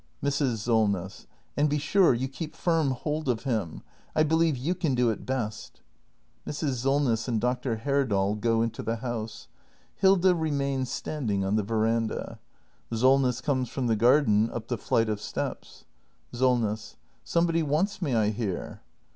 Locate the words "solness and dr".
6.81-7.75